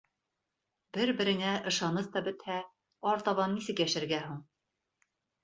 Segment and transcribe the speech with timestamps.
[0.97, 2.57] Бер-береңә ышаныс та бөтһә,
[3.13, 4.43] артабан нисек йәшәргә һуң?